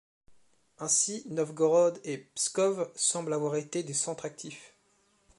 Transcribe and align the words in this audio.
Ainsi 0.79 1.27
Novgorod 1.29 1.99
et 2.03 2.17
Pskov 2.33 2.91
semblent 2.95 3.35
avoir 3.35 3.55
été 3.55 3.83
des 3.83 3.93
centres 3.93 4.25
actifs. 4.25 4.73